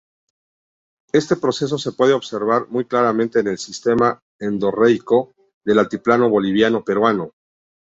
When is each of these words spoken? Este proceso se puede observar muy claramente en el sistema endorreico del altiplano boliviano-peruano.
Este 1.13 1.35
proceso 1.35 1.77
se 1.77 1.91
puede 1.91 2.13
observar 2.15 2.67
muy 2.69 2.85
claramente 2.85 3.39
en 3.39 3.49
el 3.49 3.59
sistema 3.59 4.19
endorreico 4.39 5.31
del 5.63 5.77
altiplano 5.77 6.27
boliviano-peruano. 6.27 7.33